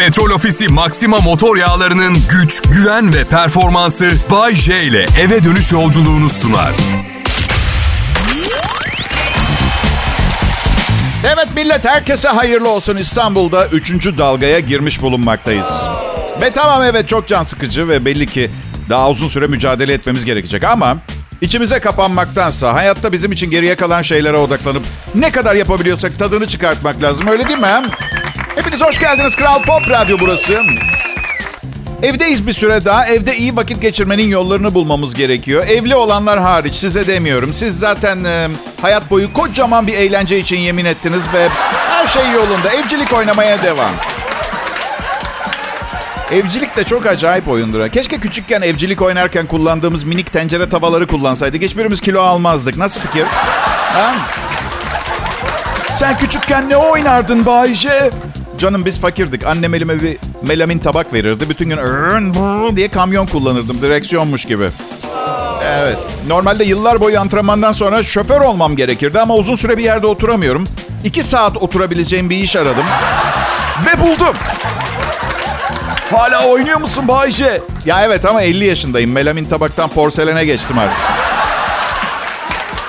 [0.00, 6.30] Petrol Ofisi Maxima motor yağlarının güç, güven ve performansı Bay J ile eve dönüş yolculuğunu
[6.30, 6.72] sunar.
[11.24, 12.96] Evet millet herkese hayırlı olsun.
[12.96, 13.90] İstanbul'da 3.
[14.18, 15.68] dalgaya girmiş bulunmaktayız.
[16.40, 18.50] Ve tamam evet çok can sıkıcı ve belli ki
[18.88, 20.96] daha uzun süre mücadele etmemiz gerekecek ama
[21.40, 24.82] içimize kapanmaktansa hayatta bizim için geriye kalan şeylere odaklanıp
[25.14, 27.82] ne kadar yapabiliyorsak tadını çıkartmak lazım öyle değil mi?
[28.60, 30.62] Hepiniz hoş geldiniz Kral Pop Radyo burası.
[32.02, 33.06] Evdeyiz bir süre daha.
[33.06, 35.66] Evde iyi vakit geçirmenin yollarını bulmamız gerekiyor.
[35.66, 37.54] Evli olanlar hariç size demiyorum.
[37.54, 38.48] Siz zaten e,
[38.82, 41.48] hayat boyu kocaman bir eğlence için yemin ettiniz ve
[41.90, 42.70] her şey yolunda.
[42.72, 43.92] Evcilik oynamaya devam.
[46.32, 47.88] Evcilik de çok acayip oyundur.
[47.88, 51.62] Keşke küçükken evcilik oynarken kullandığımız minik tencere tavaları kullansaydık.
[51.62, 52.76] Hiçbirimiz kilo almazdık.
[52.76, 53.24] Nasıl fikir?
[53.92, 54.14] Ha?
[55.92, 58.10] Sen küçükken ne oynardın Bayce?
[58.60, 59.46] Canım biz fakirdik.
[59.46, 61.48] Annem elime bir melamin tabak verirdi.
[61.48, 61.76] Bütün gün
[62.76, 63.82] diye kamyon kullanırdım.
[63.82, 64.64] Direksiyonmuş gibi.
[65.64, 65.98] Evet.
[66.28, 70.64] Normalde yıllar boyu antrenmandan sonra şoför olmam gerekirdi ama uzun süre bir yerde oturamıyorum.
[71.04, 72.84] İki saat oturabileceğim bir iş aradım.
[73.86, 74.34] Ve buldum.
[76.10, 77.62] Hala oynuyor musun Bayce?
[77.86, 79.12] Ya evet ama 50 yaşındayım.
[79.12, 81.29] Melamin tabaktan porselene geçtim artık.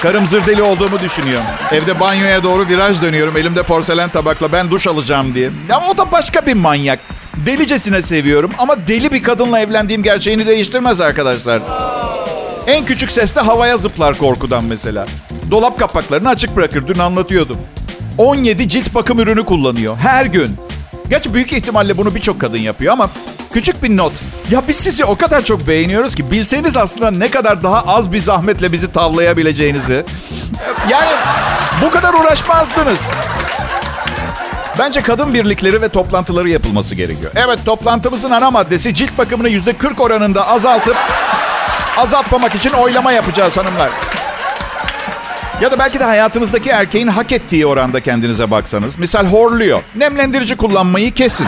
[0.02, 1.42] Karım zırdeli olduğumu düşünüyor.
[1.72, 3.38] Evde banyoya doğru viraj dönüyorum.
[3.38, 5.50] Elimde porselen tabakla ben duş alacağım diye.
[5.74, 7.00] Ama o da başka bir manyak.
[7.46, 11.62] Delicesine seviyorum ama deli bir kadınla evlendiğim gerçeğini değiştirmez arkadaşlar.
[12.68, 15.06] En küçük sesle havaya zıplar korkudan mesela.
[15.52, 16.88] Dolap kapaklarını açık bırakır.
[16.88, 17.58] Dün anlatıyordum.
[18.18, 20.58] 17 cilt bakım ürünü kullanıyor her gün.
[21.10, 23.10] Gerçi büyük ihtimalle bunu birçok kadın yapıyor ama
[23.54, 24.14] küçük bir not.
[24.52, 28.20] Ya biz sizi o kadar çok beğeniyoruz ki bilseniz aslında ne kadar daha az bir
[28.20, 30.06] zahmetle bizi tavlayabileceğinizi.
[30.90, 31.12] Yani
[31.82, 33.00] bu kadar uğraşmazdınız.
[34.80, 37.32] Bence kadın birlikleri ve toplantıları yapılması gerekiyor.
[37.36, 40.98] Evet toplantımızın ana maddesi cilt bakımını yüzde 40 oranında azaltıp
[41.98, 43.90] azaltmamak için oylama yapacağız hanımlar.
[45.62, 49.00] Ya da belki de hayatınızdaki erkeğin hak ettiği oranda kendinize baksanız.
[49.00, 49.82] Misal horluyor.
[49.96, 51.48] Nemlendirici kullanmayı kesin.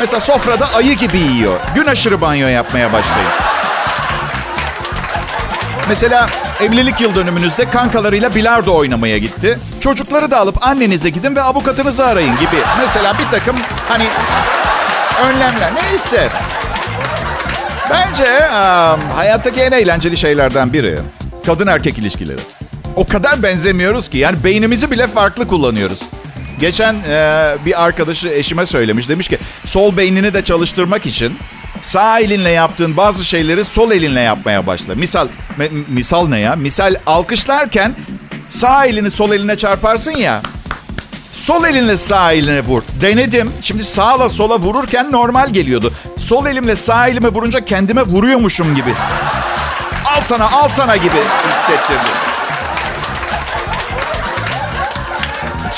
[0.00, 1.60] Mesela sofrada ayı gibi yiyor.
[1.74, 3.30] Gün aşırı banyo yapmaya başlayın.
[5.88, 6.26] Mesela
[6.60, 9.58] evlilik yıl dönümünüzde kankalarıyla bilardo oynamaya gitti.
[9.80, 12.56] Çocukları da alıp annenize gidin ve avukatınızı arayın gibi.
[12.78, 13.56] Mesela bir takım
[13.88, 14.06] hani
[15.22, 16.28] önlemler neyse.
[17.90, 20.98] Bence um, hayattaki en eğlenceli şeylerden biri
[21.46, 22.40] kadın erkek ilişkileri.
[22.96, 26.00] O kadar benzemiyoruz ki yani beynimizi bile farklı kullanıyoruz.
[26.60, 29.08] Geçen e, bir arkadaşı eşime söylemiş.
[29.08, 31.38] Demiş ki sol beynini de çalıştırmak için
[31.80, 34.94] sağ elinle yaptığın bazı şeyleri sol elinle yapmaya başla.
[34.94, 36.56] Misal me- misal ne ya?
[36.56, 37.94] Misal alkışlarken
[38.48, 40.42] sağ elini sol eline çarparsın ya.
[41.32, 42.82] Sol elinle sağ eline vur.
[43.00, 43.50] Denedim.
[43.62, 45.92] Şimdi sağla sola vururken normal geliyordu.
[46.16, 48.94] Sol elimle sağ elime vurunca kendime vuruyormuşum gibi.
[50.16, 51.16] Al sana al sana gibi
[51.50, 52.37] hissettirdi.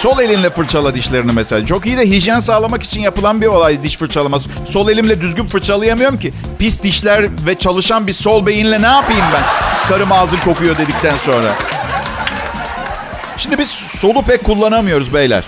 [0.00, 1.66] Sol elinle fırçala dişlerini mesela.
[1.66, 4.48] Çok iyi de hijyen sağlamak için yapılan bir olay diş fırçalaması.
[4.66, 6.32] Sol elimle düzgün fırçalayamıyorum ki.
[6.58, 9.42] Pis dişler ve çalışan bir sol beyinle ne yapayım ben?
[9.88, 11.54] Karım ağzın kokuyor dedikten sonra.
[13.36, 15.44] Şimdi biz solu pek kullanamıyoruz beyler.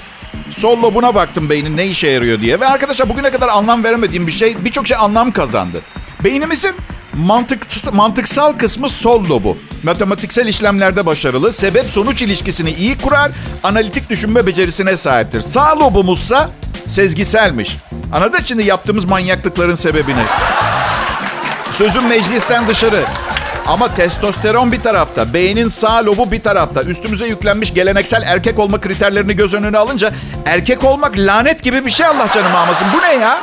[0.51, 2.61] Sol lobuna baktım beynin ne işe yarıyor diye.
[2.61, 5.81] Ve arkadaşlar bugüne kadar anlam veremediğim bir şey, birçok şey anlam kazandı.
[6.25, 6.75] Beynimizin
[7.15, 9.59] mantık, mantıksal kısmı sol lobu.
[9.83, 13.31] Matematiksel işlemlerde başarılı, sebep sonuç ilişkisini iyi kurar,
[13.63, 15.41] analitik düşünme becerisine sahiptir.
[15.41, 16.51] Sağ lobumuzsa
[16.87, 17.77] sezgiselmiş.
[18.13, 20.25] Anladın şimdi yaptığımız manyaklıkların sebebini.
[21.73, 23.01] Sözüm meclisten dışarı.
[23.67, 26.83] Ama testosteron bir tarafta, beynin sağ lobu bir tarafta.
[26.83, 30.13] Üstümüze yüklenmiş geleneksel erkek olma kriterlerini göz önüne alınca
[30.47, 32.87] erkek olmak lanet gibi bir şey Allah canımı almasın.
[32.93, 33.43] Bu ne ya?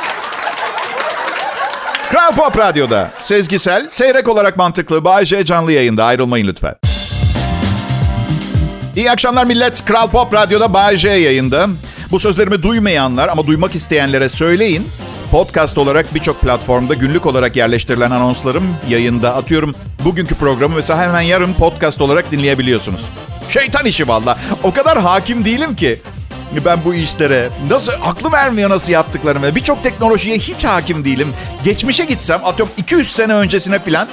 [2.10, 6.74] Kral Pop Radyo'da sezgisel, seyrek olarak mantıklı Bay canlı yayında ayrılmayın lütfen.
[8.96, 9.84] İyi akşamlar millet.
[9.84, 11.66] Kral Pop Radyo'da Bay yayında.
[12.10, 14.88] Bu sözlerimi duymayanlar ama duymak isteyenlere söyleyin.
[15.30, 19.34] Podcast olarak birçok platformda günlük olarak yerleştirilen anonslarım yayında.
[19.34, 19.74] Atıyorum
[20.04, 23.00] bugünkü programı mesela hemen yarın podcast olarak dinleyebiliyorsunuz.
[23.48, 24.38] Şeytan işi valla.
[24.62, 26.00] O kadar hakim değilim ki
[26.64, 27.48] ben bu işlere.
[27.70, 29.54] Nasıl aklım ermiyor nasıl yaptıklarımı.
[29.54, 31.34] Birçok teknolojiye hiç hakim değilim.
[31.64, 34.08] Geçmişe gitsem atıyorum 200 sene öncesine falan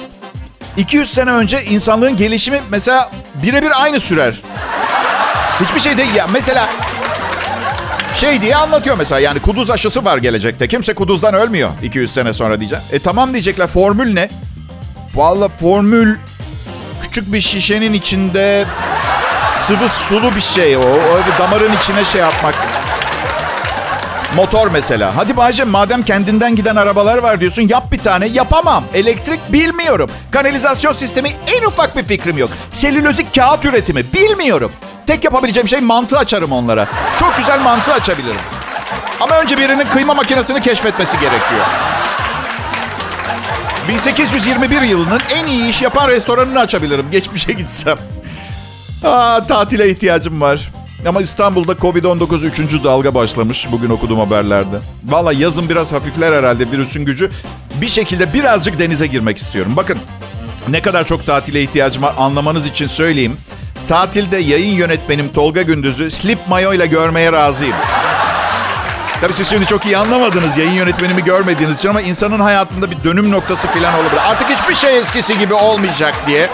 [0.76, 3.10] 200 sene önce insanlığın gelişimi mesela
[3.42, 4.34] birebir aynı sürer.
[5.60, 6.26] Hiçbir şey değil ya.
[6.26, 6.68] Mesela
[8.14, 10.68] şey diye anlatıyor mesela yani kuduz aşısı var gelecekte.
[10.68, 12.84] Kimse kuduzdan ölmüyor 200 sene sonra diyeceğim.
[12.92, 14.28] E tamam diyecekler formül ne?
[15.14, 16.16] Valla formül
[17.02, 18.64] küçük bir şişenin içinde
[19.68, 20.80] sıvı sulu bir şey o.
[21.26, 22.54] Bir damarın içine şey yapmak.
[24.36, 25.16] Motor mesela.
[25.16, 28.26] Hadi Bayce madem kendinden giden arabalar var diyorsun yap bir tane.
[28.26, 28.84] Yapamam.
[28.94, 30.10] Elektrik bilmiyorum.
[30.30, 32.50] Kanalizasyon sistemi en ufak bir fikrim yok.
[32.72, 34.72] Selülozik kağıt üretimi bilmiyorum.
[35.06, 36.86] Tek yapabileceğim şey mantı açarım onlara.
[37.20, 38.40] Çok güzel mantı açabilirim.
[39.20, 41.66] Ama önce birinin kıyma makinesini keşfetmesi gerekiyor.
[43.88, 47.06] 1821 yılının en iyi iş yapan restoranını açabilirim.
[47.10, 47.96] Geçmişe gitsem.
[49.04, 50.70] Aa, tatile ihtiyacım var.
[51.08, 52.84] Ama İstanbul'da Covid-19 3.
[52.84, 53.68] dalga başlamış.
[53.72, 54.76] Bugün okudum haberlerde.
[55.04, 57.30] Valla yazın biraz hafifler herhalde virüsün gücü.
[57.80, 59.72] Bir şekilde birazcık denize girmek istiyorum.
[59.76, 59.98] Bakın
[60.68, 63.36] ne kadar çok tatile ihtiyacım var anlamanız için söyleyeyim.
[63.88, 67.76] Tatilde yayın yönetmenim Tolga Gündüz'ü slip mayo ile görmeye razıyım.
[69.20, 73.30] Tabii siz şimdi çok iyi anlamadınız yayın yönetmenimi görmediğiniz için ama insanın hayatında bir dönüm
[73.30, 74.20] noktası falan olabilir.
[74.30, 76.48] Artık hiçbir şey eskisi gibi olmayacak diye.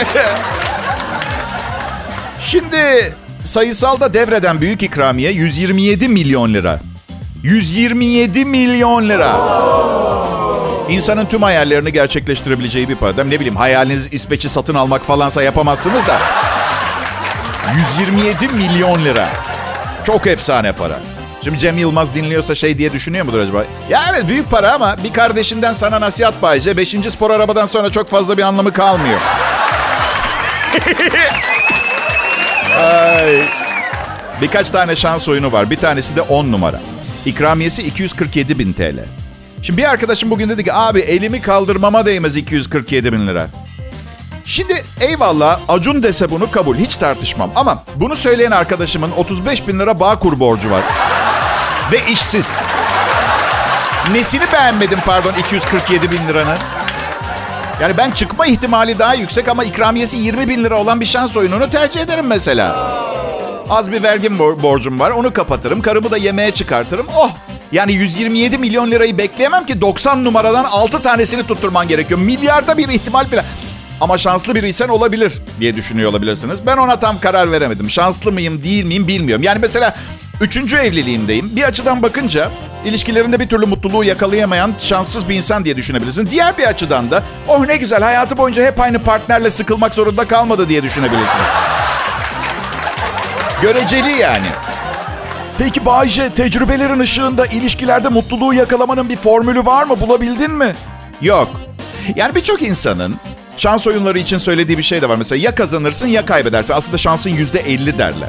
[2.40, 3.14] Şimdi
[3.44, 6.80] sayısalda devreden büyük ikramiye 127 milyon lira.
[7.42, 9.36] 127 milyon lira.
[10.88, 13.24] İnsanın tüm hayallerini gerçekleştirebileceği bir para.
[13.24, 16.18] Ne bileyim hayaliniz İsveç'i satın almak falansa yapamazsınız da.
[17.98, 19.28] 127 milyon lira.
[20.06, 20.98] Çok efsane para.
[21.44, 23.64] Şimdi Cem Yılmaz dinliyorsa şey diye düşünüyor mudur acaba?
[23.90, 26.76] Ya evet büyük para ama bir kardeşinden sana nasihat bayce.
[26.76, 29.20] Beşinci spor arabadan sonra çok fazla bir anlamı kalmıyor.
[32.78, 33.42] Ay.
[34.40, 35.70] Birkaç tane şans oyunu var.
[35.70, 36.80] Bir tanesi de 10 numara.
[37.26, 39.04] İkramiyesi 247 bin TL.
[39.62, 43.46] Şimdi bir arkadaşım bugün dedi ki abi elimi kaldırmama değmez 247 bin lira.
[44.44, 47.50] Şimdi eyvallah Acun dese bunu kabul hiç tartışmam.
[47.56, 50.82] Ama bunu söyleyen arkadaşımın 35 bin lira Bağkur borcu var.
[51.92, 52.52] Ve işsiz.
[54.12, 56.58] Nesini beğenmedim pardon 247 bin liranın?
[57.80, 61.70] Yani ben çıkma ihtimali daha yüksek ama ikramiyesi 20 bin lira olan bir şans oyununu
[61.70, 62.76] tercih ederim mesela.
[63.70, 65.82] Az bir vergim borcum var onu kapatırım.
[65.82, 67.06] Karımı da yemeğe çıkartırım.
[67.16, 67.30] Oh
[67.72, 72.20] yani 127 milyon lirayı bekleyemem ki 90 numaradan 6 tanesini tutturman gerekiyor.
[72.20, 73.44] Milyarda bir ihtimal bile.
[74.00, 76.66] Ama şanslı biriysen olabilir diye düşünüyor olabilirsiniz.
[76.66, 77.90] Ben ona tam karar veremedim.
[77.90, 79.42] Şanslı mıyım değil miyim bilmiyorum.
[79.42, 79.94] Yani mesela
[80.40, 81.56] üçüncü evliliğimdeyim.
[81.56, 82.50] Bir açıdan bakınca
[82.84, 86.28] ilişkilerinde bir türlü mutluluğu yakalayamayan şanssız bir insan diye düşünebilirsin.
[86.30, 90.68] Diğer bir açıdan da oh ne güzel hayatı boyunca hep aynı partnerle sıkılmak zorunda kalmadı
[90.68, 91.46] diye düşünebilirsiniz.
[93.62, 94.46] Göreceli yani.
[95.58, 100.00] Peki Bayce tecrübelerin ışığında ilişkilerde mutluluğu yakalamanın bir formülü var mı?
[100.00, 100.74] Bulabildin mi?
[101.22, 101.48] Yok.
[102.16, 103.14] Yani birçok insanın
[103.56, 105.16] şans oyunları için söylediği bir şey de var.
[105.16, 106.74] Mesela ya kazanırsın ya kaybedersin.
[106.74, 108.28] Aslında şansın yüzde elli derler.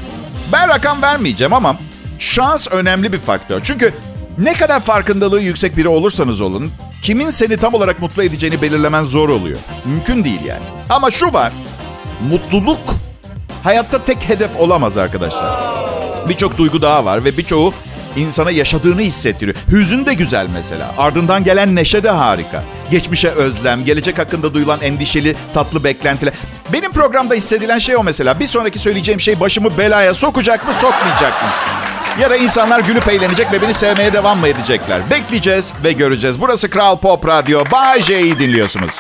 [0.51, 1.75] Ben rakam vermeyeceğim ama
[2.21, 3.61] şans önemli bir faktör.
[3.63, 3.93] Çünkü
[4.37, 6.71] ne kadar farkındalığı yüksek biri olursanız olun,
[7.03, 9.59] kimin seni tam olarak mutlu edeceğini belirlemen zor oluyor.
[9.85, 10.63] Mümkün değil yani.
[10.89, 11.53] Ama şu var,
[12.29, 12.79] mutluluk
[13.63, 15.63] hayatta tek hedef olamaz arkadaşlar.
[16.29, 17.73] Birçok duygu daha var ve birçoğu
[18.15, 19.57] insana yaşadığını hissettiriyor.
[19.71, 20.91] Hüzün de güzel mesela.
[20.97, 22.63] Ardından gelen neşe de harika.
[22.91, 26.33] Geçmişe özlem, gelecek hakkında duyulan endişeli, tatlı beklentiler.
[26.73, 28.39] Benim programda hissedilen şey o mesela.
[28.39, 31.49] Bir sonraki söyleyeceğim şey başımı belaya sokacak mı, sokmayacak mı?
[32.19, 35.01] Ya da insanlar gülüp eğlenecek ve beni sevmeye devam mı edecekler?
[35.09, 36.41] Bekleyeceğiz ve göreceğiz.
[36.41, 37.63] Burası Kral Pop Radyo.
[37.71, 38.91] Bay J'yi dinliyorsunuz.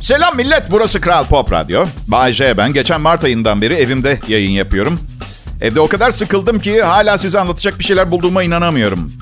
[0.00, 1.86] Selam millet, burası Kral Pop Radyo.
[2.08, 2.72] Bay J ben.
[2.72, 5.00] Geçen Mart ayından beri evimde yayın yapıyorum.
[5.60, 9.12] Evde o kadar sıkıldım ki hala size anlatacak bir şeyler bulduğuma inanamıyorum.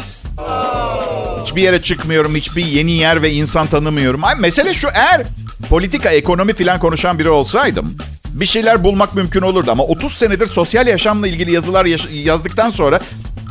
[1.56, 4.24] Hiçbir yere çıkmıyorum, hiçbir yeni yer ve insan tanımıyorum.
[4.24, 5.26] Ay mesele şu, eğer
[5.68, 7.96] politika, ekonomi falan konuşan biri olsaydım...
[8.28, 13.00] Bir şeyler bulmak mümkün olurdu ama 30 senedir sosyal yaşamla ilgili yazılar yaş- yazdıktan sonra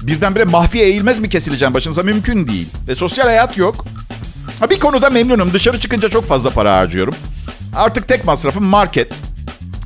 [0.01, 2.67] birdenbire mahfi eğilmez mi kesileceğim başınıza mümkün değil.
[2.87, 3.85] Ve sosyal hayat yok.
[4.59, 5.53] Ha, bir konuda memnunum.
[5.53, 7.15] Dışarı çıkınca çok fazla para harcıyorum.
[7.75, 9.11] Artık tek masrafım market.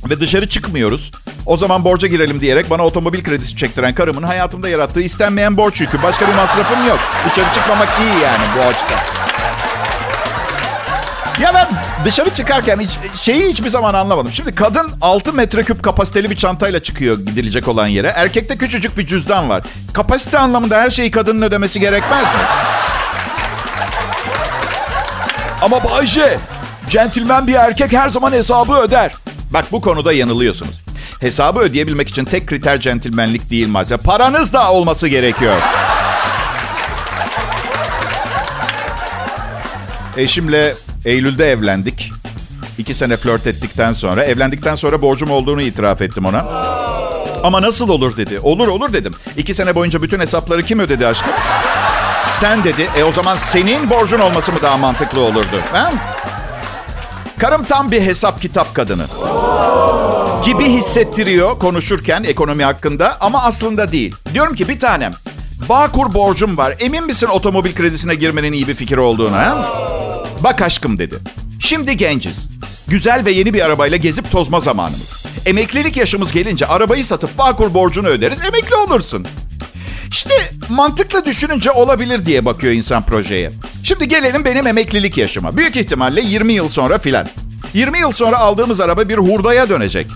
[0.04, 1.12] Ve dışarı çıkmıyoruz.
[1.46, 6.02] O zaman borca girelim diyerek bana otomobil kredisi çektiren karımın hayatımda yarattığı istenmeyen borç yükü.
[6.02, 6.98] Başka bir masrafım yok.
[7.28, 9.20] Dışarı çıkmamak iyi yani bu açıdan.
[11.42, 11.68] Ya ben
[12.04, 12.90] dışarı çıkarken hiç,
[13.20, 14.32] şeyi hiçbir zaman anlamadım.
[14.32, 18.08] Şimdi kadın 6 metreküp kapasiteli bir çantayla çıkıyor gidilecek olan yere.
[18.08, 19.62] Erkekte küçücük bir cüzdan var.
[19.92, 22.40] Kapasite anlamında her şeyi kadının ödemesi gerekmez mi?
[25.62, 26.38] Ama Bayce,
[26.90, 29.12] centilmen bir erkek her zaman hesabı öder.
[29.50, 30.74] Bak bu konuda yanılıyorsunuz.
[31.20, 34.04] Hesabı ödeyebilmek için tek kriter centilmenlik değil maalesef.
[34.04, 35.56] Paranız da olması gerekiyor.
[40.16, 42.12] Eşimle Eylül'de evlendik.
[42.78, 46.38] İki sene flört ettikten sonra, evlendikten sonra borcum olduğunu itiraf ettim ona.
[47.44, 48.38] Ama nasıl olur dedi.
[48.38, 49.14] Olur olur dedim.
[49.36, 51.32] İki sene boyunca bütün hesapları kim ödedi aşkım?
[52.34, 52.88] Sen dedi.
[52.96, 55.60] E o zaman senin borcun olması mı daha mantıklı olurdu?
[55.72, 55.92] Ha?
[57.40, 59.06] Karım tam bir hesap kitap kadını.
[60.44, 64.14] Gibi hissettiriyor konuşurken ekonomi hakkında ama aslında değil.
[64.34, 65.12] Diyorum ki bir tanem
[65.68, 66.74] Bağkur borcum var.
[66.80, 69.66] Emin misin otomobil kredisine girmenin iyi bir fikir olduğunu ha?
[70.44, 71.14] Bak aşkım dedi.
[71.60, 72.48] Şimdi genciz.
[72.88, 75.26] Güzel ve yeni bir arabayla gezip tozma zamanımız.
[75.46, 79.26] Emeklilik yaşımız gelince arabayı satıp Bağkur borcunu öderiz, emekli olursun.
[80.10, 80.34] İşte
[80.68, 83.52] mantıklı düşününce olabilir diye bakıyor insan projeye.
[83.84, 85.56] Şimdi gelelim benim emeklilik yaşıma.
[85.56, 87.28] Büyük ihtimalle 20 yıl sonra filan.
[87.74, 90.06] 20 yıl sonra aldığımız araba bir hurdaya dönecek.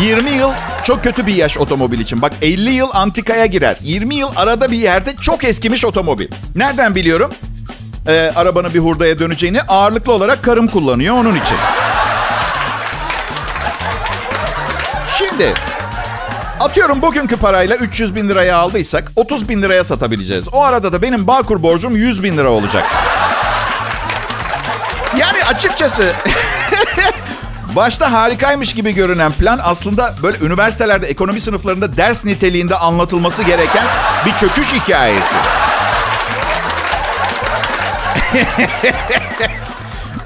[0.00, 0.50] 20 yıl
[0.84, 2.22] çok kötü bir yaş otomobil için.
[2.22, 3.76] Bak 50 yıl antikaya girer.
[3.82, 6.28] 20 yıl arada bir yerde çok eskimiş otomobil.
[6.54, 7.32] Nereden biliyorum?
[8.08, 11.56] Ee, arabanın bir hurdaya döneceğini ağırlıklı olarak karım kullanıyor onun için.
[15.18, 15.54] Şimdi
[16.66, 20.48] atıyorum bugünkü parayla 300 bin liraya aldıysak 30 bin liraya satabileceğiz.
[20.52, 22.84] O arada da benim Bağkur borcum 100 bin lira olacak.
[25.16, 26.12] Yani açıkçası
[27.76, 33.86] Başta harikaymış gibi görünen plan aslında böyle üniversitelerde ekonomi sınıflarında ders niteliğinde anlatılması gereken
[34.26, 35.34] bir çöküş hikayesi.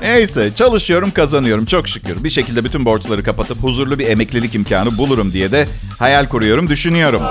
[0.00, 2.24] Neyse çalışıyorum kazanıyorum çok şükür.
[2.24, 7.22] Bir şekilde bütün borçları kapatıp huzurlu bir emeklilik imkanı bulurum diye de hayal kuruyorum, düşünüyorum.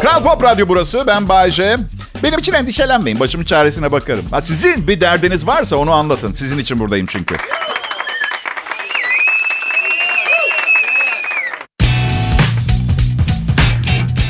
[0.00, 1.04] Kral Pop Radyo burası.
[1.06, 1.76] Ben Bayece.
[2.22, 3.20] Benim için endişelenmeyin.
[3.20, 4.24] Başımın çaresine bakarım.
[4.30, 6.32] Ha, sizin bir derdiniz varsa onu anlatın.
[6.32, 7.36] Sizin için buradayım çünkü.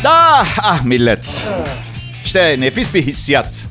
[0.05, 1.47] Ah, ah millet.
[2.25, 3.67] İşte nefis bir hissiyat.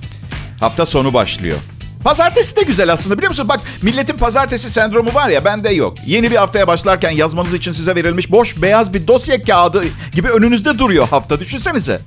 [0.59, 1.57] Hafta sonu başlıyor.
[2.03, 3.47] Pazartesi de güzel aslında biliyor musun?
[3.49, 5.97] Bak milletin pazartesi sendromu var ya bende yok.
[6.05, 10.79] Yeni bir haftaya başlarken yazmanız için size verilmiş boş beyaz bir dosya kağıdı gibi önünüzde
[10.79, 11.99] duruyor hafta düşünsenize.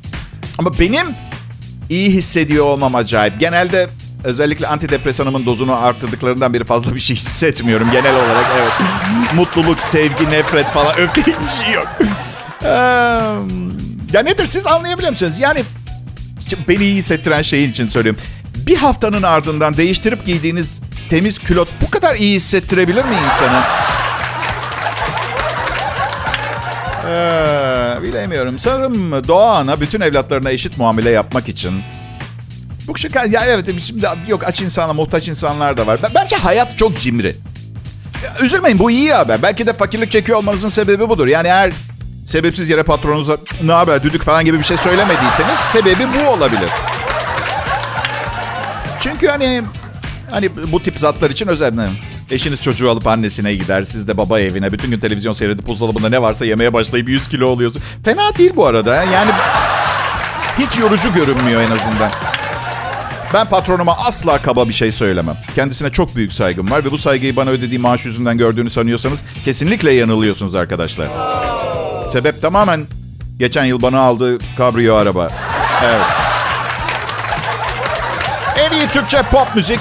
[0.59, 1.07] Ama benim
[1.91, 3.41] iyi hissediyor olmam acayip.
[3.41, 3.89] Genelde
[4.25, 8.47] özellikle antidepresanımın dozunu arttırdıklarından beri fazla bir şey hissetmiyorum genel olarak.
[8.61, 8.73] Evet.
[9.35, 11.89] Mutluluk, sevgi, nefret falan öfke hiçbir şey yok.
[14.13, 15.39] Ya nedir siz anlayabiliyor musunuz?
[15.39, 15.63] Yani
[16.69, 18.21] beni iyi hissettiren şeyin için söylüyorum.
[18.67, 23.63] Bir haftanın ardından değiştirip giydiğiniz temiz külot bu kadar iyi hissettirebilir mi insanı?
[27.09, 28.59] Ee, bilemiyorum.
[28.59, 31.83] Sanırım doğa ana bütün evlatlarına eşit muamele yapmak için
[32.87, 36.01] bu şu ya evet şimdi yok aç insanlar, muhtaç insanlar da var.
[36.15, 37.37] Bence hayat çok cimri.
[38.43, 39.43] Üzülmeyin bu iyi haber.
[39.43, 41.27] Belki de fakirlik çekiyor olmanızın sebebi budur.
[41.27, 41.73] Yani eğer
[42.27, 46.69] sebepsiz yere patronunuza ne haber düdük falan gibi bir şey söylemediyseniz sebebi bu olabilir.
[49.03, 49.63] Çünkü hani
[50.31, 51.73] hani bu tip zatlar için özel.
[52.31, 53.83] Eşiniz çocuğu alıp annesine gider.
[53.83, 54.73] Siz de baba evine.
[54.73, 57.83] Bütün gün televizyon seyredip buzdolabında ne varsa yemeye başlayıp 100 kilo oluyorsun.
[58.05, 58.95] Fena değil bu arada.
[58.95, 59.31] Yani
[60.59, 62.11] hiç yorucu görünmüyor en azından.
[63.35, 65.37] Ben patronuma asla kaba bir şey söylemem.
[65.55, 69.93] Kendisine çok büyük saygım var ve bu saygıyı bana ödediği maaş yüzünden gördüğünü sanıyorsanız kesinlikle
[69.93, 71.09] yanılıyorsunuz arkadaşlar.
[72.13, 72.87] Sebep tamamen
[73.39, 75.29] geçen yıl bana aldığı kabrio araba.
[75.85, 76.32] Evet.
[78.73, 79.81] En iyi Türkçe pop müzik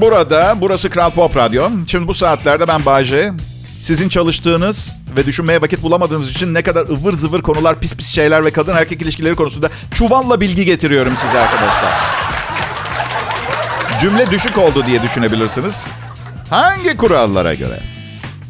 [0.00, 0.54] burada.
[0.60, 1.70] Burası Kral Pop Radyo.
[1.86, 3.32] Şimdi bu saatlerde ben Bayce.
[3.82, 8.44] Sizin çalıştığınız ve düşünmeye vakit bulamadığınız için ne kadar ıvır zıvır konular, pis pis şeyler
[8.44, 11.92] ve kadın erkek ilişkileri konusunda çuvalla bilgi getiriyorum size arkadaşlar.
[14.00, 15.86] Cümle düşük oldu diye düşünebilirsiniz.
[16.50, 17.80] Hangi kurallara göre?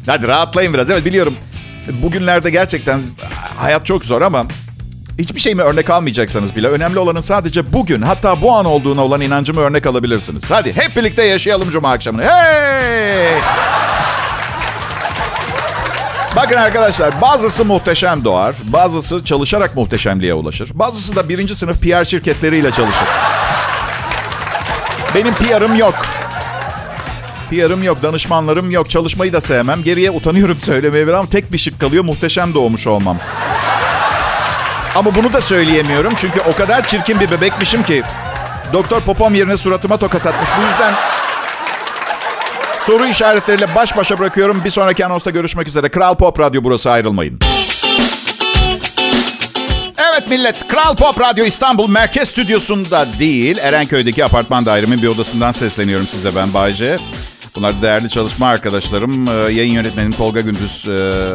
[0.05, 0.89] Hadi rahatlayın biraz.
[0.89, 1.35] Evet biliyorum.
[1.91, 3.01] Bugünlerde gerçekten
[3.57, 4.45] hayat çok zor ama
[5.21, 9.21] hiçbir şey mi örnek almayacaksanız bile önemli olanın sadece bugün hatta bu an olduğuna olan
[9.21, 10.43] inancımı örnek alabilirsiniz.
[10.49, 12.23] Hadi hep birlikte yaşayalım cuma akşamını.
[12.23, 13.41] Hey!
[16.35, 20.69] Bakın arkadaşlar bazısı muhteşem doğar, bazısı çalışarak muhteşemliğe ulaşır.
[20.73, 23.07] Bazısı da birinci sınıf PR şirketleriyle çalışır.
[25.15, 25.95] Benim PR'ım yok.
[27.49, 28.89] PR'ım yok, danışmanlarım yok.
[28.89, 29.83] Çalışmayı da sevmem.
[29.83, 32.03] Geriye utanıyorum söylemeye ama tek bir şık kalıyor.
[32.03, 33.17] Muhteşem doğmuş olmam.
[34.95, 36.13] Ama bunu da söyleyemiyorum.
[36.17, 38.03] Çünkü o kadar çirkin bir bebekmişim ki.
[38.73, 40.49] Doktor popom yerine suratıma tokat atmış.
[40.57, 40.93] Bu yüzden
[42.83, 44.61] soru işaretleriyle baş başa bırakıyorum.
[44.65, 45.89] Bir sonraki anonsta görüşmek üzere.
[45.89, 47.39] Kral Pop Radyo burası ayrılmayın.
[50.11, 56.07] Evet millet, Kral Pop Radyo İstanbul Merkez Stüdyosu'nda değil, Erenköy'deki apartman dairemin bir odasından sesleniyorum
[56.07, 56.97] size ben Bayce.
[57.61, 59.27] Bunlar değerli çalışma arkadaşlarım.
[59.27, 60.91] Ee, yayın yönetmenim Tolga Gündüz, e,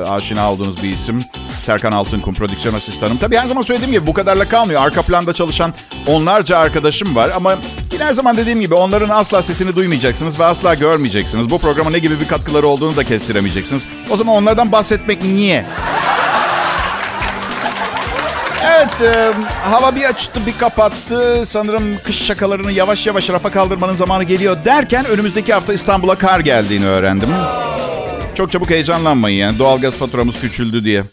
[0.08, 1.20] aşina olduğunuz bir isim.
[1.60, 3.16] Serkan Altınkum, prodüksiyon asistanım.
[3.16, 4.82] Tabii her zaman söylediğim gibi bu kadarla kalmıyor.
[4.82, 5.74] Arka planda çalışan
[6.06, 7.30] onlarca arkadaşım var.
[7.36, 7.58] Ama
[7.92, 11.50] yine her zaman dediğim gibi onların asla sesini duymayacaksınız ve asla görmeyeceksiniz.
[11.50, 13.84] Bu programa ne gibi bir katkıları olduğunu da kestiremeyeceksiniz.
[14.10, 15.66] O zaman onlardan bahsetmek niye?
[18.76, 19.32] Evet, e,
[19.70, 21.42] hava bir açtı bir kapattı.
[21.46, 26.86] Sanırım kış şakalarını yavaş yavaş rafa kaldırmanın zamanı geliyor derken önümüzdeki hafta İstanbul'a kar geldiğini
[26.86, 27.28] öğrendim.
[28.34, 31.04] Çok çabuk heyecanlanmayın yani doğalgaz faturamız küçüldü diye.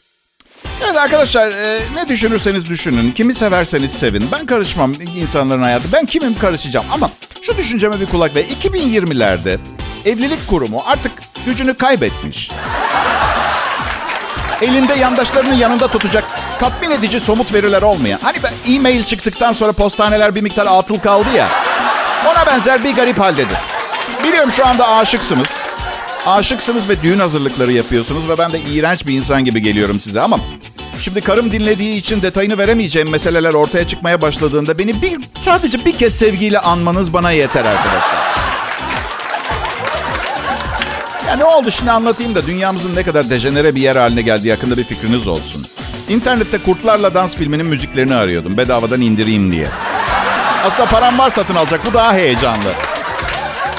[0.85, 3.11] Evet arkadaşlar e, ne düşünürseniz düşünün.
[3.11, 4.27] Kimi severseniz sevin.
[4.31, 5.91] Ben karışmam insanların hayatı.
[5.93, 6.85] Ben kimim karışacağım.
[6.91, 7.09] Ama
[7.41, 9.57] şu düşünceme bir kulak ve 2020'lerde
[10.05, 11.11] evlilik kurumu artık
[11.45, 12.51] gücünü kaybetmiş.
[14.61, 18.19] Elinde yandaşlarının yanında tutacak tatmin edici somut veriler olmayan.
[18.23, 18.37] Hani
[18.75, 21.49] e-mail çıktıktan sonra postaneler bir miktar atıl kaldı ya.
[22.31, 23.57] Ona benzer bir garip haldedir.
[24.23, 25.59] Biliyorum şu anda aşıksınız.
[26.25, 30.39] Aşıksınız ve düğün hazırlıkları yapıyorsunuz ve ben de iğrenç bir insan gibi geliyorum size ama
[31.01, 36.15] şimdi karım dinlediği için detayını veremeyeceğim meseleler ortaya çıkmaya başladığında beni bir, sadece bir kez
[36.15, 38.33] sevgiyle anmanız bana yeter arkadaşlar.
[41.27, 44.77] Ya ne oldu şimdi anlatayım da dünyamızın ne kadar dejenere bir yer haline geldiği hakkında
[44.77, 45.65] bir fikriniz olsun.
[46.09, 49.67] İnternette Kurtlarla Dans filminin müziklerini arıyordum bedavadan indireyim diye.
[50.65, 52.69] Aslında param var satın alacak bu daha heyecanlı.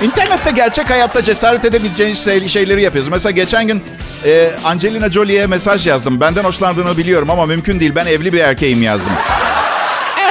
[0.02, 3.08] İnternette gerçek hayatta cesaret edebileceğiniz şey- şeyleri yapıyoruz.
[3.10, 3.82] Mesela geçen gün
[4.24, 6.20] e, Angelina Jolie'ye mesaj yazdım.
[6.20, 7.92] Benden hoşlandığını biliyorum ama mümkün değil.
[7.94, 9.12] Ben evli bir erkeğim yazdım.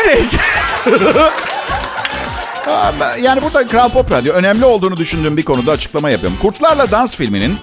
[0.06, 0.36] Evet.
[3.22, 6.38] Yani burada Kral Pop Radyo önemli olduğunu düşündüğüm bir konuda açıklama yapıyorum.
[6.42, 7.58] Kurtlarla Dans filminin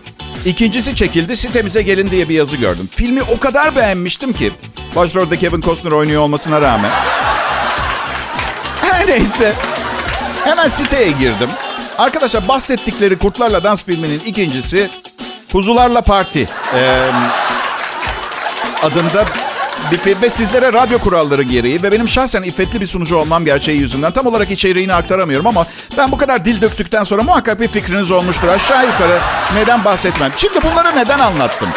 [0.45, 2.89] ikincisi çekildi sitemize gelin diye bir yazı gördüm.
[2.97, 4.53] Filmi o kadar beğenmiştim ki
[4.97, 6.91] başrolde Kevin Costner oynuyor olmasına rağmen.
[8.83, 9.53] Her neyse
[10.45, 11.49] hemen siteye girdim.
[11.99, 14.91] Arkadaşlar bahsettikleri Kurtlarla Dans filminin ikincisi
[15.53, 17.11] Kuzularla Parti ee,
[18.83, 19.25] adında
[20.23, 24.27] ve sizlere radyo kuralları gereği ve benim şahsen iffetli bir sunucu olmam gerçeği yüzünden tam
[24.27, 25.67] olarak içeriğini aktaramıyorum ama
[25.99, 28.49] ben bu kadar dil döktükten sonra muhakkak bir fikriniz olmuştur.
[28.49, 29.19] Aşağı yukarı
[29.55, 30.33] neden bahsetmem.
[30.37, 31.69] Şimdi bunları neden anlattım?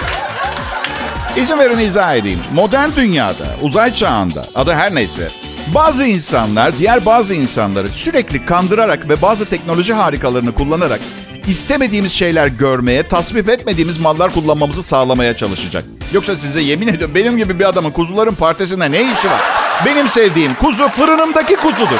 [1.36, 2.39] İzin verin izah edeyim.
[2.53, 5.29] Modern dünyada, uzay çağında, adı her neyse,
[5.74, 11.00] bazı insanlar diğer bazı insanları sürekli kandırarak ve bazı teknoloji harikalarını kullanarak
[11.48, 15.85] istemediğimiz şeyler görmeye, tasvip etmediğimiz mallar kullanmamızı sağlamaya çalışacak.
[16.14, 19.42] Yoksa size yemin ediyorum benim gibi bir adamın kuzuların partisinde ne işi var?
[19.86, 22.00] Benim sevdiğim kuzu fırınımdaki kuzudur.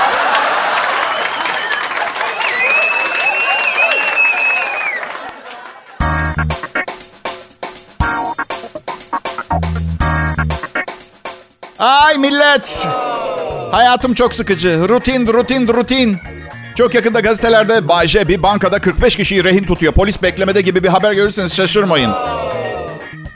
[11.80, 12.88] Ay millet!
[13.71, 14.89] Hayatım çok sıkıcı.
[14.89, 16.17] Rutin, rutin, rutin.
[16.78, 19.93] Çok yakında gazetelerde Bay J bir bankada 45 kişiyi rehin tutuyor.
[19.93, 22.12] Polis beklemede gibi bir haber görürseniz şaşırmayın.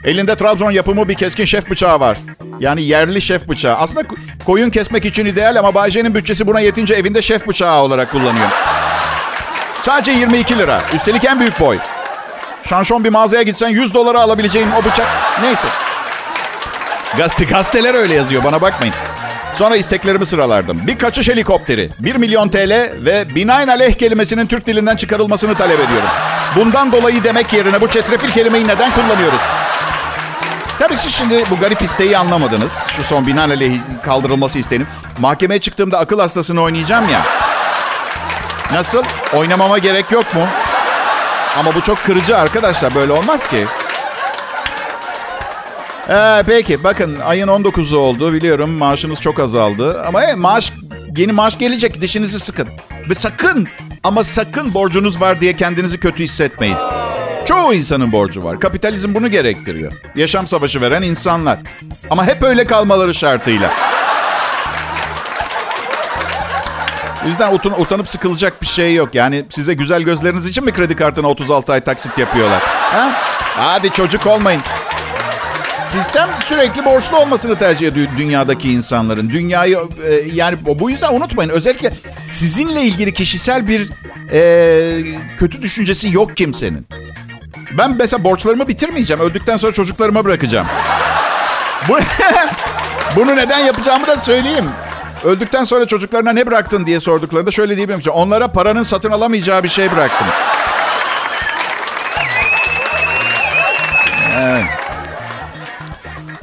[0.08, 2.18] Elinde Trabzon yapımı bir keskin şef bıçağı var.
[2.60, 3.76] Yani yerli şef bıçağı.
[3.76, 4.16] Aslında ko-
[4.46, 8.48] koyun kesmek için ideal ama Bay J'nin bütçesi buna yetince evinde şef bıçağı olarak kullanıyor.
[9.82, 10.80] Sadece 22 lira.
[10.94, 11.78] Üstelik en büyük boy.
[12.68, 15.06] Şanşon bir mağazaya gitsen 100 dolara alabileceğin o bıçak.
[15.42, 15.68] Neyse.
[17.16, 18.94] Gazete, gazeteler öyle yazıyor bana bakmayın.
[19.54, 20.86] Sonra isteklerimi sıralardım.
[20.86, 26.08] Bir kaçış helikopteri, 1 milyon TL ve binaenaleyh kelimesinin Türk dilinden çıkarılmasını talep ediyorum.
[26.56, 29.40] Bundan dolayı demek yerine bu çetrefil kelimeyi neden kullanıyoruz?
[30.78, 32.78] Tabii siz şimdi bu garip isteği anlamadınız.
[32.96, 34.86] Şu son binaenaleyh kaldırılması istenim.
[35.18, 37.26] Mahkemeye çıktığımda akıl hastasını oynayacağım ya.
[38.72, 39.02] Nasıl?
[39.34, 40.46] Oynamama gerek yok mu?
[41.58, 42.94] Ama bu çok kırıcı arkadaşlar.
[42.94, 43.66] Böyle olmaz ki.
[46.08, 50.02] Ee, peki bakın ayın 19'u oldu biliyorum maaşınız çok azaldı.
[50.06, 50.72] Ama e, maaş
[51.16, 52.68] yeni maaş gelecek dişinizi sıkın.
[53.10, 53.68] Ve sakın
[54.04, 56.76] ama sakın borcunuz var diye kendinizi kötü hissetmeyin.
[57.48, 58.60] Çoğu insanın borcu var.
[58.60, 59.92] Kapitalizm bunu gerektiriyor.
[60.16, 61.58] Yaşam savaşı veren insanlar.
[62.10, 63.72] Ama hep öyle kalmaları şartıyla.
[67.26, 69.14] Yüzden utan- utanıp sıkılacak bir şey yok.
[69.14, 72.62] Yani size güzel gözleriniz için mi kredi kartına 36 ay taksit yapıyorlar?
[72.66, 73.12] Ha?
[73.56, 74.60] Hadi çocuk olmayın.
[75.88, 79.30] Sistem sürekli borçlu olmasını tercih ediyor dünyadaki insanların.
[79.30, 81.92] Dünyayı e, yani bu yüzden unutmayın özellikle
[82.24, 83.90] sizinle ilgili kişisel bir
[84.32, 85.02] e,
[85.38, 86.86] kötü düşüncesi yok kimsenin.
[87.72, 89.22] Ben mesela borçlarımı bitirmeyeceğim.
[89.22, 90.66] Öldükten sonra çocuklarıma bırakacağım.
[91.88, 91.98] Bu,
[93.16, 94.70] bunu neden yapacağımı da söyleyeyim.
[95.24, 98.12] Öldükten sonra çocuklarına ne bıraktın diye sorduklarında şöyle diyebilirim.
[98.12, 100.26] Onlara paranın satın alamayacağı bir şey bıraktım.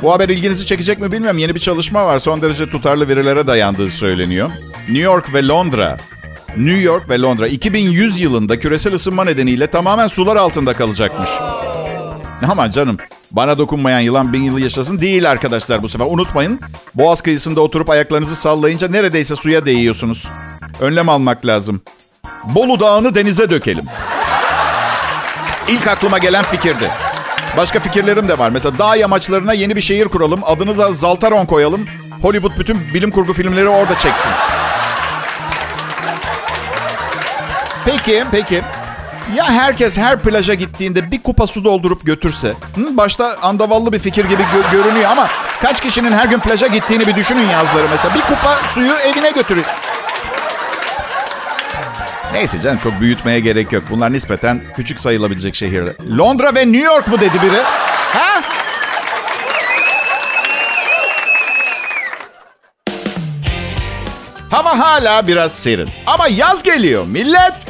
[0.02, 1.38] Bu haber ilginizi çekecek mi bilmiyorum.
[1.38, 2.20] Yeni bir çalışma var.
[2.20, 4.50] Son derece tutarlı verilere dayandığı söyleniyor.
[4.88, 5.98] New York ve Londra.
[6.58, 11.30] New York ve Londra 2100 yılında küresel ısınma nedeniyle tamamen sular altında kalacakmış.
[12.52, 12.98] Aman canım
[13.32, 16.06] bana dokunmayan yılan bin yıl yaşasın değil arkadaşlar bu sefer.
[16.10, 16.60] Unutmayın
[16.96, 20.28] boğaz kıyısında oturup ayaklarınızı sallayınca neredeyse suya değiyorsunuz.
[20.80, 21.82] Önlem almak lazım.
[22.44, 23.86] Bolu Dağı'nı denize dökelim.
[25.68, 26.92] İlk aklıma gelen fikirdi.
[27.58, 28.50] Başka fikirlerim de var.
[28.50, 30.42] Mesela dağ yamaçlarına yeni bir şehir kuralım.
[30.46, 31.86] Adını da Zaltaron koyalım.
[32.22, 34.32] Hollywood bütün bilim kurgu filmleri orada çeksin.
[37.86, 38.62] Peki, peki.
[39.36, 42.48] Ya herkes her plaja gittiğinde bir kupa su doldurup götürse?
[42.76, 45.28] Hı, başta andavallı bir fikir gibi gö- görünüyor ama
[45.62, 48.16] kaç kişinin her gün plaja gittiğini bir düşünün yazları mesela.
[48.16, 49.64] Bir kupa suyu evine götürün.
[52.34, 53.84] Neyse canım çok büyütmeye gerek yok.
[53.90, 55.94] Bunlar nispeten küçük sayılabilecek şehirler.
[56.18, 57.62] Londra ve New York mu dedi biri?
[58.14, 58.42] Ha?
[64.56, 65.90] Hava hala biraz serin.
[66.06, 67.68] Ama yaz geliyor millet.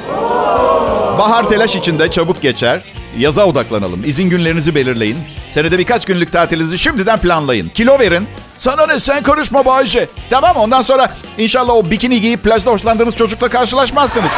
[1.17, 2.81] Bahar telaş içinde çabuk geçer.
[3.17, 4.01] Yaza odaklanalım.
[4.05, 5.17] İzin günlerinizi belirleyin.
[5.51, 7.69] Senede birkaç günlük tatilinizi şimdiden planlayın.
[7.69, 8.27] Kilo verin.
[8.57, 10.09] Sana ne sen karışma Bayce.
[10.29, 14.31] Tamam ondan sonra inşallah o bikini giyip plajda hoşlandığınız çocukla karşılaşmazsınız.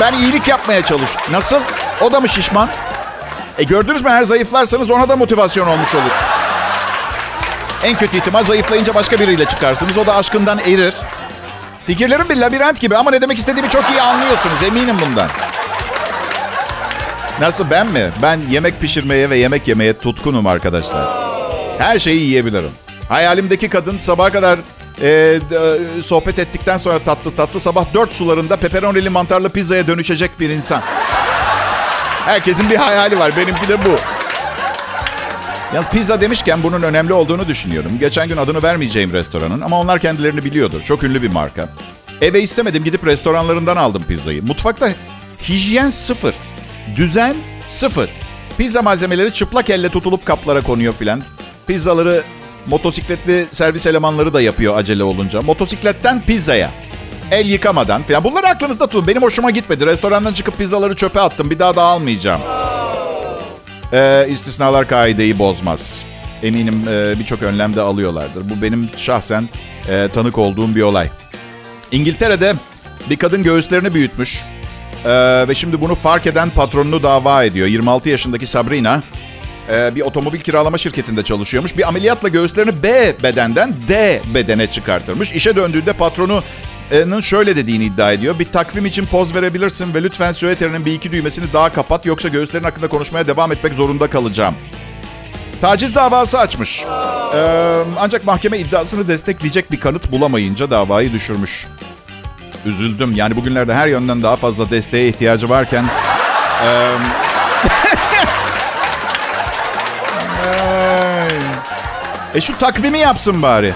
[0.00, 1.10] Ben iyilik yapmaya çalış.
[1.30, 1.60] Nasıl?
[2.00, 2.68] O da mı şişman?
[3.58, 6.12] E gördünüz mü eğer zayıflarsanız ona da motivasyon olmuş olur.
[7.84, 9.98] En kötü ihtimal zayıflayınca başka biriyle çıkarsınız.
[9.98, 10.94] O da aşkından erir.
[11.88, 14.62] Fikirlerim bir labirent gibi ama ne demek istediğimi çok iyi anlıyorsunuz.
[14.62, 15.28] Eminim bundan.
[17.40, 18.10] Nasıl ben mi?
[18.22, 21.08] Ben yemek pişirmeye ve yemek yemeye tutkunum arkadaşlar.
[21.78, 22.70] Her şeyi yiyebilirim.
[23.08, 24.58] Hayalimdeki kadın sabaha kadar
[25.02, 30.50] e, e, sohbet ettikten sonra tatlı tatlı sabah dört sularında pepperonili mantarlı pizzaya dönüşecek bir
[30.50, 30.82] insan.
[32.24, 33.32] Herkesin bir hayali var.
[33.36, 34.17] Benimki de bu.
[35.74, 37.92] Yalnız pizza demişken bunun önemli olduğunu düşünüyorum.
[38.00, 40.82] Geçen gün adını vermeyeceğim restoranın ama onlar kendilerini biliyordur.
[40.82, 41.68] Çok ünlü bir marka.
[42.20, 44.42] Eve istemedim gidip restoranlarından aldım pizzayı.
[44.42, 44.88] Mutfakta
[45.48, 46.34] hijyen sıfır.
[46.96, 47.36] Düzen
[47.68, 48.10] sıfır.
[48.58, 51.22] Pizza malzemeleri çıplak elle tutulup kaplara konuyor filan.
[51.66, 52.22] Pizzaları
[52.66, 55.42] motosikletli servis elemanları da yapıyor acele olunca.
[55.42, 56.70] Motosikletten pizzaya.
[57.30, 58.24] El yıkamadan falan.
[58.24, 59.06] Bunları aklınızda tutun.
[59.06, 59.86] Benim hoşuma gitmedi.
[59.86, 61.50] Restorandan çıkıp pizzaları çöpe attım.
[61.50, 62.40] Bir daha da almayacağım.
[63.92, 66.04] Ee, istisnalar kaideyi bozmaz.
[66.42, 68.50] Eminim e, birçok önlem de alıyorlardır.
[68.50, 69.48] Bu benim şahsen
[69.88, 71.08] e, tanık olduğum bir olay.
[71.92, 72.54] İngiltere'de
[73.10, 74.44] bir kadın göğüslerini büyütmüş.
[75.04, 77.66] Ee, ve şimdi bunu fark eden patronunu dava ediyor.
[77.66, 79.02] 26 yaşındaki Sabrina
[79.72, 81.76] e, bir otomobil kiralama şirketinde çalışıyormuş.
[81.76, 85.32] Bir ameliyatla göğüslerini B bedenden D bedene çıkartırmış.
[85.32, 86.42] İşe döndüğünde patronunun
[87.22, 88.38] şöyle dediğini iddia ediyor.
[88.38, 92.64] Bir takvim için poz verebilirsin ve lütfen süeterinin bir iki düğmesini daha kapat yoksa göğüslerin
[92.64, 94.54] hakkında konuşmaya devam etmek zorunda kalacağım.
[95.60, 96.84] Taciz davası açmış.
[97.34, 101.66] Ee, ancak mahkeme iddiasını destekleyecek bir kanıt bulamayınca davayı düşürmüş.
[102.66, 103.14] Üzüldüm.
[103.14, 105.84] Yani bugünlerde her yönden daha fazla desteğe ihtiyacı varken...
[106.64, 106.92] Ee,
[112.38, 113.74] e şu takvimi yapsın bari.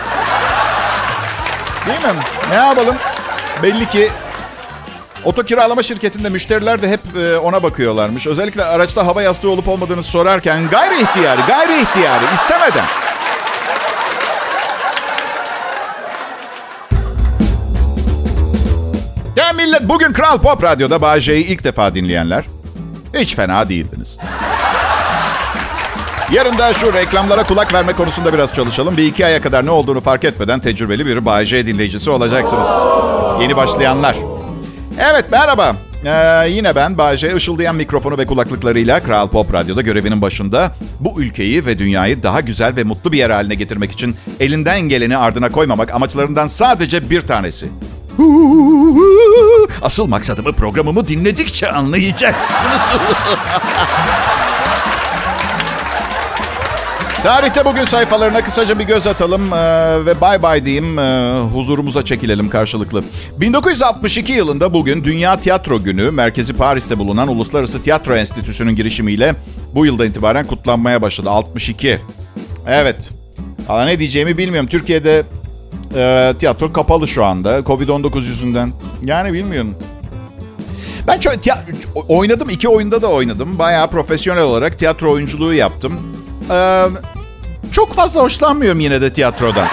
[1.87, 2.21] Değil mi?
[2.51, 2.97] Ne yapalım?
[3.62, 4.11] Belli ki
[5.25, 8.27] oto kiralama şirketinde müşteriler de hep e, ona bakıyorlarmış.
[8.27, 12.85] Özellikle araçta hava yastığı olup olmadığını sorarken gayri ihtiyari, gayri ihtiyari, istemeden.
[19.37, 22.45] Ya millet bugün Kral Pop Radyo'da Bağcay'ı ilk defa dinleyenler
[23.14, 24.18] hiç fena değildiniz.
[26.33, 28.97] Yarın da şu reklamlara kulak verme konusunda biraz çalışalım.
[28.97, 32.68] Bir iki aya kadar ne olduğunu fark etmeden tecrübeli bir Bay J dinleyicisi olacaksınız.
[33.40, 34.16] Yeni başlayanlar.
[34.99, 35.77] Evet merhaba.
[36.05, 41.23] Ee, yine ben Bay J ışıldayan mikrofonu ve kulaklıklarıyla Kral Pop Radyo'da görevinin başında bu
[41.23, 45.53] ülkeyi ve dünyayı daha güzel ve mutlu bir yer haline getirmek için elinden geleni ardına
[45.53, 47.68] koymamak amaçlarından sadece bir tanesi.
[49.83, 52.81] Asıl maksadımı programımı dinledikçe anlayacaksınız.
[57.22, 60.98] Tarihte bugün sayfalarına kısaca bir göz atalım ee, ve bay bay diyeyim.
[60.98, 63.04] Ee, huzurumuza çekilelim karşılıklı.
[63.40, 69.35] 1962 yılında bugün Dünya Tiyatro Günü merkezi Paris'te bulunan Uluslararası Tiyatro Enstitüsü'nün girişimiyle
[69.74, 71.30] bu yılda itibaren kutlanmaya başladı.
[71.30, 71.98] 62.
[72.66, 73.11] Evet.
[73.68, 74.68] Valla ne diyeceğimi bilmiyorum.
[74.68, 75.22] Türkiye'de
[75.96, 77.58] e, tiyatro kapalı şu anda.
[77.58, 78.72] Covid-19 yüzünden.
[79.04, 79.74] Yani bilmiyorum.
[81.06, 81.64] Ben çok tiya-
[82.08, 82.48] oynadım.
[82.50, 83.58] iki oyunda da oynadım.
[83.58, 85.92] Bayağı profesyonel olarak tiyatro oyunculuğu yaptım.
[86.50, 86.85] Ee,
[87.72, 89.68] çok fazla hoşlanmıyorum yine de tiyatrodan.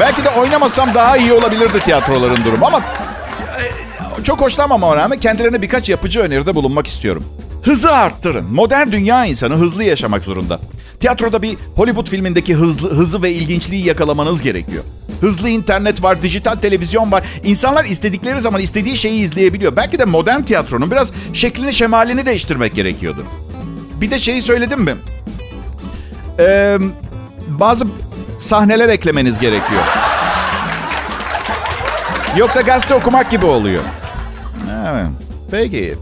[0.00, 5.88] Belki de oynamasam daha iyi olabilirdi tiyatroların durumu ama e, çok hoşlanmamama rağmen kendilerine birkaç
[5.88, 7.24] yapıcı öneride bulunmak istiyorum.
[7.62, 8.44] Hızı arttırın.
[8.44, 10.60] Modern dünya insanı hızlı yaşamak zorunda.
[11.00, 14.84] Tiyatroda bir Hollywood filmindeki hızlı, hızı ve ilginçliği yakalamanız gerekiyor.
[15.20, 17.24] Hızlı internet var, dijital televizyon var.
[17.44, 19.76] İnsanlar istedikleri zaman istediği şeyi izleyebiliyor.
[19.76, 23.24] Belki de modern tiyatronun biraz şeklini şemalini değiştirmek gerekiyordur.
[24.00, 24.94] Bir de şeyi söyledim mi?
[26.38, 26.78] Ee,
[27.46, 27.86] bazı
[28.38, 29.82] sahneler eklemeniz gerekiyor.
[32.36, 33.82] Yoksa gazete okumak gibi oluyor.
[34.92, 35.06] Evet.
[35.50, 35.94] Peki.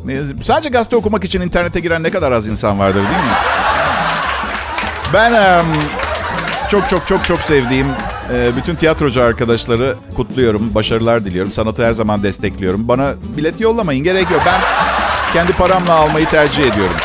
[0.43, 3.37] Sadece gazete okumak için internete giren ne kadar az insan vardır değil mi?
[5.15, 5.65] Ben
[6.71, 7.87] çok çok çok çok sevdiğim
[8.33, 10.75] Ee, bütün tiyatrocu arkadaşları kutluyorum.
[10.75, 11.53] Başarılar diliyorum.
[11.53, 12.89] Sanatı her zaman destekliyorum.
[12.89, 14.05] Bana bilet yollamayın.
[14.05, 14.43] Gerek yok.
[14.47, 14.61] Ben
[15.33, 16.97] kendi paramla almayı tercih ediyorum.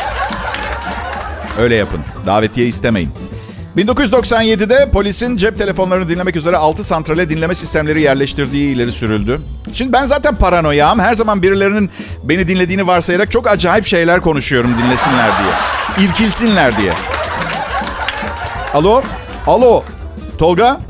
[1.58, 2.00] Öyle yapın.
[2.26, 3.10] Davetiye istemeyin.
[3.76, 9.40] 1997'de polisin cep telefonlarını dinlemek üzere 6 santrale dinleme sistemleri yerleştirdiği ileri sürüldü.
[9.74, 10.98] Şimdi ben zaten paranoyam.
[10.98, 11.90] Her zaman birilerinin
[12.24, 16.06] beni dinlediğini varsayarak çok acayip şeyler konuşuyorum dinlesinler diye.
[16.08, 16.92] İrkilsinler diye.
[18.74, 19.02] Alo?
[19.46, 19.84] Alo?
[20.38, 20.80] Tolga?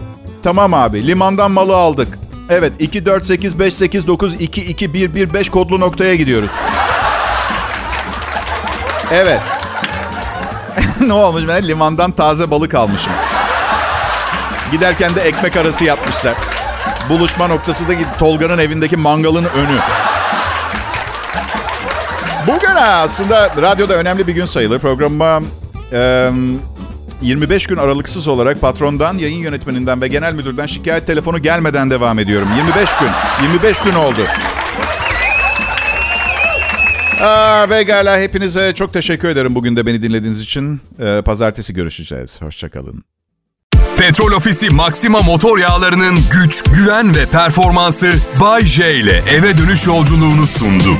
[0.43, 1.07] Tamam abi.
[1.07, 2.19] Limandan malı aldık.
[2.51, 6.51] Evet 2 4 8 5 8 9 2 2 1 1 5 kodlu noktaya gidiyoruz.
[9.13, 9.41] Evet.
[11.07, 13.13] ne olmuş ben limandan taze balık almışım.
[14.73, 16.35] Giderken de ekmek arası yapmışlar.
[17.09, 19.79] Buluşma noktası da Tolga'nın evindeki mangalın önü.
[22.47, 24.79] Bugün aslında radyoda önemli bir gün sayılır.
[24.79, 25.41] Programıma
[25.93, 26.31] e,
[27.23, 32.49] 25 gün aralıksız olarak patrondan, yayın yönetmeninden ve genel müdürden şikayet telefonu gelmeden devam ediyorum.
[32.57, 33.09] 25 gün.
[33.43, 34.21] 25 gün oldu.
[37.21, 40.81] Aa, pekala hepinize çok teşekkür ederim bugün de beni dinlediğiniz için.
[41.03, 42.43] Ee, pazartesi görüşeceğiz.
[42.43, 43.05] Hoşçakalın.
[43.97, 50.47] Petrol Ofisi Maxima motor yağlarının güç, güven ve performansı Bay J ile eve dönüş yolculuğunu
[50.47, 50.97] sundu.